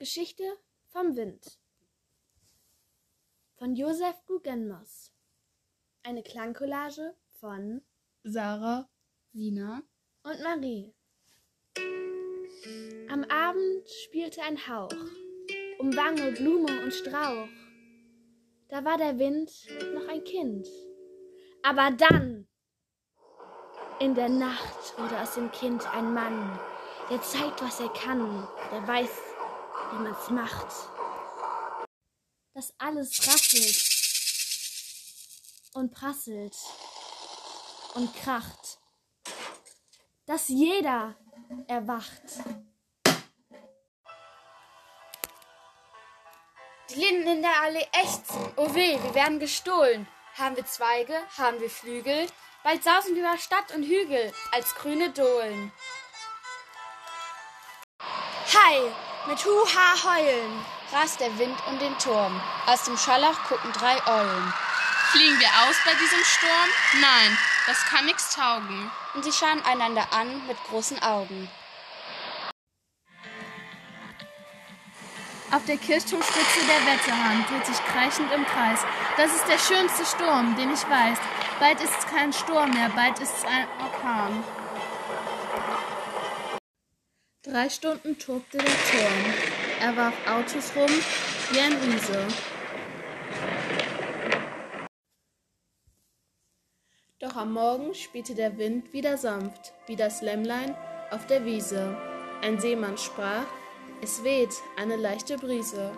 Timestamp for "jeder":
40.48-41.16